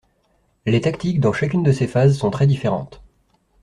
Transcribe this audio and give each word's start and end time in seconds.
Les 0.65 0.81
tactiques 0.81 1.19
dans 1.19 1.31
chacune 1.31 1.61
de 1.61 1.71
ces 1.71 1.85
phases 1.85 2.17
sont 2.17 2.31
très 2.31 2.47
différentes. 2.47 3.03